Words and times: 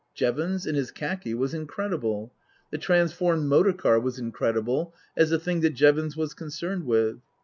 Jevons 0.15 0.65
in 0.65 0.73
his 0.73 0.89
khaki 0.89 1.35
was 1.35 1.53
incredible. 1.53 2.33
The 2.71 2.79
transformed 2.79 3.45
motor 3.45 3.71
car 3.71 3.99
was 3.99 4.17
incredible, 4.17 4.95
as 5.15 5.31
a 5.31 5.37
thing 5.37 5.59
that 5.59 5.75
Jevons 5.75 6.17
was 6.17 6.33
concerned 6.33 6.85
with. 6.87 7.19